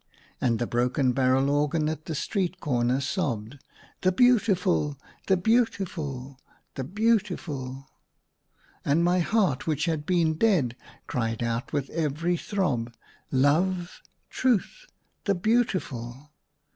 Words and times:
and 0.41 0.57
the 0.57 0.65
broken 0.65 1.11
barrel 1.13 1.47
organ 1.47 1.87
at 1.87 2.05
the 2.05 2.15
street 2.15 2.59
corner 2.59 2.99
sobbed," 2.99 3.59
The 4.01 4.11
Beautiful!— 4.11 4.97
the 5.27 5.37
Beautiful!— 5.37 6.39
the 6.73 6.83
Beautiful!" 6.83 7.87
And 8.83 9.03
my 9.03 9.19
heart, 9.19 9.67
which 9.67 9.85
had 9.85 10.07
been 10.07 10.39
dead, 10.39 10.75
cried 11.05 11.43
out 11.43 11.71
with 11.71 11.91
every 11.91 12.35
throb," 12.35 12.91
Love!— 13.31 14.01
Truth!— 14.31 14.85
the 15.25 15.35
Beautiful 15.35 16.31